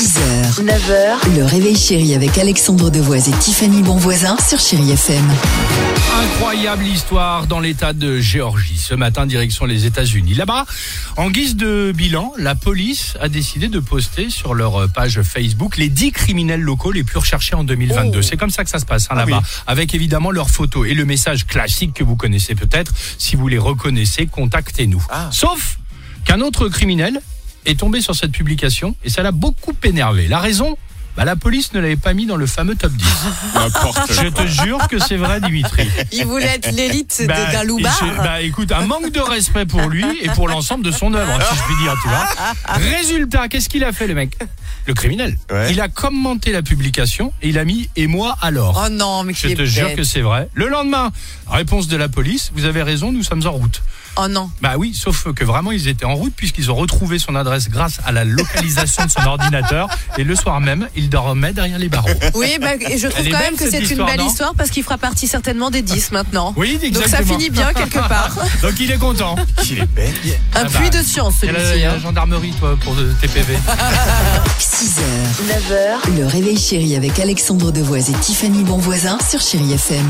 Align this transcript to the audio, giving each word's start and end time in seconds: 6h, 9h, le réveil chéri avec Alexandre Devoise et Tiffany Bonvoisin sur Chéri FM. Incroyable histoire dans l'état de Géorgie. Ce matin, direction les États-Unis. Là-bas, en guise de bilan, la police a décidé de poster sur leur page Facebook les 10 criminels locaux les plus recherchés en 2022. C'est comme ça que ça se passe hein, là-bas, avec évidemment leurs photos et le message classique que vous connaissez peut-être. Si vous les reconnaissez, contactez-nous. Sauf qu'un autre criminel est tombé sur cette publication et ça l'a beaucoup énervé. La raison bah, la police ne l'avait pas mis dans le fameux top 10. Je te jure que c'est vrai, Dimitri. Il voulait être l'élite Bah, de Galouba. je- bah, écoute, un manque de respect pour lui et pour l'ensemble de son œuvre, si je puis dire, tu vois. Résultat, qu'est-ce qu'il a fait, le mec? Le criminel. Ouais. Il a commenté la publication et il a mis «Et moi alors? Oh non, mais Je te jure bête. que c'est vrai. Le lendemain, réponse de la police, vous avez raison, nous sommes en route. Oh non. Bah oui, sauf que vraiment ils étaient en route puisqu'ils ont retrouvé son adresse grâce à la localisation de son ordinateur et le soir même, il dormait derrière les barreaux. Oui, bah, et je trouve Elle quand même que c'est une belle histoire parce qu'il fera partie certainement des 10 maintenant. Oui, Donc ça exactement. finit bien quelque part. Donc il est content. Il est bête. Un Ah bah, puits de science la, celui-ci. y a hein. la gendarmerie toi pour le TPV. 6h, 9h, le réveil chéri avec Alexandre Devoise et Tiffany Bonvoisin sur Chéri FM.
6h, 0.00 0.64
9h, 0.64 1.36
le 1.36 1.44
réveil 1.44 1.76
chéri 1.76 2.14
avec 2.14 2.38
Alexandre 2.38 2.88
Devoise 2.88 3.28
et 3.28 3.32
Tiffany 3.32 3.82
Bonvoisin 3.82 4.34
sur 4.38 4.58
Chéri 4.58 4.92
FM. 4.92 5.22
Incroyable 6.22 6.86
histoire 6.86 7.46
dans 7.46 7.60
l'état 7.60 7.92
de 7.92 8.18
Géorgie. 8.18 8.78
Ce 8.78 8.94
matin, 8.94 9.26
direction 9.26 9.66
les 9.66 9.84
États-Unis. 9.84 10.32
Là-bas, 10.32 10.64
en 11.18 11.28
guise 11.28 11.54
de 11.54 11.92
bilan, 11.94 12.32
la 12.38 12.54
police 12.54 13.18
a 13.20 13.28
décidé 13.28 13.68
de 13.68 13.78
poster 13.78 14.30
sur 14.30 14.54
leur 14.54 14.88
page 14.90 15.20
Facebook 15.20 15.76
les 15.76 15.90
10 15.90 16.12
criminels 16.12 16.62
locaux 16.62 16.92
les 16.92 17.04
plus 17.04 17.18
recherchés 17.18 17.54
en 17.54 17.62
2022. 17.64 18.22
C'est 18.22 18.38
comme 18.38 18.48
ça 18.48 18.64
que 18.64 18.70
ça 18.70 18.78
se 18.78 18.86
passe 18.86 19.06
hein, 19.10 19.16
là-bas, 19.16 19.42
avec 19.66 19.94
évidemment 19.94 20.30
leurs 20.30 20.48
photos 20.48 20.88
et 20.88 20.94
le 20.94 21.04
message 21.04 21.46
classique 21.46 21.92
que 21.92 22.04
vous 22.04 22.16
connaissez 22.16 22.54
peut-être. 22.54 22.94
Si 23.18 23.36
vous 23.36 23.48
les 23.48 23.58
reconnaissez, 23.58 24.28
contactez-nous. 24.28 25.04
Sauf 25.30 25.78
qu'un 26.24 26.40
autre 26.40 26.68
criminel 26.68 27.20
est 27.66 27.78
tombé 27.78 28.00
sur 28.00 28.14
cette 28.14 28.32
publication 28.32 28.94
et 29.04 29.10
ça 29.10 29.22
l'a 29.22 29.32
beaucoup 29.32 29.74
énervé. 29.84 30.28
La 30.28 30.38
raison 30.38 30.76
bah, 31.16 31.24
la 31.24 31.34
police 31.34 31.74
ne 31.74 31.80
l'avait 31.80 31.96
pas 31.96 32.14
mis 32.14 32.24
dans 32.24 32.36
le 32.36 32.46
fameux 32.46 32.76
top 32.76 32.92
10. 32.92 33.04
Je 34.22 34.28
te 34.28 34.46
jure 34.46 34.86
que 34.88 35.00
c'est 35.00 35.16
vrai, 35.16 35.40
Dimitri. 35.40 35.86
Il 36.12 36.24
voulait 36.24 36.46
être 36.46 36.70
l'élite 36.70 37.24
Bah, 37.26 37.34
de 37.46 37.52
Galouba. 37.52 37.90
je- 38.00 38.16
bah, 38.22 38.40
écoute, 38.40 38.70
un 38.70 38.86
manque 38.86 39.10
de 39.10 39.20
respect 39.20 39.66
pour 39.66 39.88
lui 39.88 40.04
et 40.22 40.28
pour 40.30 40.48
l'ensemble 40.48 40.84
de 40.84 40.92
son 40.92 41.12
œuvre, 41.12 41.32
si 41.50 41.56
je 41.56 41.62
puis 41.64 41.74
dire, 41.82 41.94
tu 42.00 42.08
vois. 42.08 42.76
Résultat, 42.76 43.48
qu'est-ce 43.48 43.68
qu'il 43.68 43.82
a 43.82 43.92
fait, 43.92 44.06
le 44.06 44.14
mec? 44.14 44.38
Le 44.86 44.94
criminel. 44.94 45.36
Ouais. 45.50 45.72
Il 45.72 45.80
a 45.80 45.88
commenté 45.88 46.52
la 46.52 46.62
publication 46.62 47.32
et 47.42 47.48
il 47.48 47.58
a 47.58 47.64
mis 47.64 47.90
«Et 47.96 48.06
moi 48.06 48.36
alors? 48.40 48.80
Oh 48.86 48.88
non, 48.88 49.24
mais 49.24 49.34
Je 49.34 49.48
te 49.48 49.64
jure 49.64 49.88
bête. 49.88 49.96
que 49.96 50.04
c'est 50.04 50.22
vrai. 50.22 50.48
Le 50.54 50.68
lendemain, 50.68 51.10
réponse 51.48 51.88
de 51.88 51.96
la 51.96 52.08
police, 52.08 52.50
vous 52.54 52.64
avez 52.66 52.82
raison, 52.84 53.10
nous 53.12 53.24
sommes 53.24 53.46
en 53.46 53.50
route. 53.52 53.82
Oh 54.22 54.28
non. 54.28 54.50
Bah 54.60 54.74
oui, 54.76 54.92
sauf 54.94 55.32
que 55.32 55.44
vraiment 55.44 55.72
ils 55.72 55.88
étaient 55.88 56.04
en 56.04 56.14
route 56.14 56.34
puisqu'ils 56.36 56.70
ont 56.70 56.74
retrouvé 56.74 57.18
son 57.18 57.34
adresse 57.36 57.70
grâce 57.70 58.00
à 58.04 58.12
la 58.12 58.24
localisation 58.24 59.06
de 59.06 59.10
son 59.10 59.22
ordinateur 59.22 59.88
et 60.18 60.24
le 60.24 60.34
soir 60.36 60.60
même, 60.60 60.88
il 60.94 61.08
dormait 61.08 61.54
derrière 61.54 61.78
les 61.78 61.88
barreaux. 61.88 62.10
Oui, 62.34 62.58
bah, 62.60 62.74
et 62.86 62.98
je 62.98 63.08
trouve 63.08 63.24
Elle 63.24 63.32
quand 63.32 63.38
même 63.38 63.56
que 63.56 63.70
c'est 63.70 63.90
une 63.90 64.04
belle 64.04 64.20
histoire 64.20 64.54
parce 64.54 64.68
qu'il 64.68 64.82
fera 64.82 64.98
partie 64.98 65.26
certainement 65.26 65.70
des 65.70 65.80
10 65.80 66.12
maintenant. 66.12 66.52
Oui, 66.58 66.74
Donc 66.74 66.94
ça 66.96 67.00
exactement. 67.20 67.38
finit 67.38 67.50
bien 67.50 67.72
quelque 67.72 67.98
part. 68.08 68.36
Donc 68.62 68.74
il 68.78 68.90
est 68.90 68.98
content. 68.98 69.36
Il 69.70 69.78
est 69.78 69.86
bête. 69.86 70.12
Un 70.54 70.60
Ah 70.60 70.64
bah, 70.64 70.70
puits 70.78 70.90
de 70.90 71.02
science 71.02 71.36
la, 71.42 71.48
celui-ci. 71.54 71.80
y 71.80 71.84
a 71.84 71.90
hein. 71.90 71.94
la 71.94 71.98
gendarmerie 71.98 72.52
toi 72.58 72.76
pour 72.82 72.94
le 72.94 73.12
TPV. 73.22 73.54
6h, 74.58 75.00
9h, 75.48 76.18
le 76.18 76.26
réveil 76.26 76.58
chéri 76.58 76.94
avec 76.94 77.18
Alexandre 77.18 77.72
Devoise 77.72 78.10
et 78.10 78.14
Tiffany 78.14 78.64
Bonvoisin 78.64 79.18
sur 79.28 79.40
Chéri 79.40 79.72
FM. 79.72 80.06